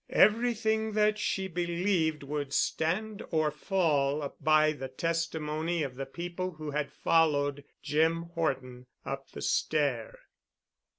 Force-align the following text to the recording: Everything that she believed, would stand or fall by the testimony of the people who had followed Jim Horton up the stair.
Everything 0.15 0.93
that 0.93 1.19
she 1.19 1.47
believed, 1.47 2.23
would 2.23 2.53
stand 2.53 3.21
or 3.29 3.51
fall 3.51 4.35
by 4.41 4.71
the 4.71 4.87
testimony 4.87 5.83
of 5.83 5.93
the 5.93 6.07
people 6.07 6.53
who 6.53 6.71
had 6.71 6.91
followed 6.91 7.63
Jim 7.83 8.23
Horton 8.23 8.87
up 9.05 9.29
the 9.29 9.43
stair. 9.43 10.17